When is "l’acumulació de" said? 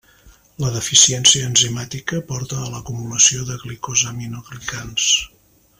2.77-3.59